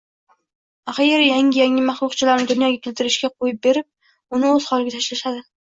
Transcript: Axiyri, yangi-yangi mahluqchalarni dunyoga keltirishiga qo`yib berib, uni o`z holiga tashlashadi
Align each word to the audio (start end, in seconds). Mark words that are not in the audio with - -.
Axiyri, 0.93 1.27
yangi-yangi 1.27 1.85
mahluqchalarni 1.91 2.49
dunyoga 2.55 2.81
keltirishiga 2.89 3.33
qo`yib 3.37 3.65
berib, 3.69 3.91
uni 4.41 4.55
o`z 4.57 4.61
holiga 4.73 4.99
tashlashadi 5.01 5.51